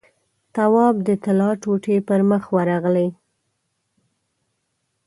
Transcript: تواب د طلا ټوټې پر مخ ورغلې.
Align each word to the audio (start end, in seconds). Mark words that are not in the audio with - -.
تواب 0.55 0.95
د 1.07 1.09
طلا 1.23 1.49
ټوټې 1.61 1.97
پر 2.07 2.19
مخ 2.29 2.43
ورغلې. 2.55 3.07